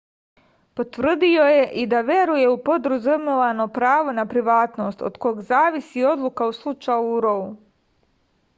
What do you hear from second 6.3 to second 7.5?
u slučaju rou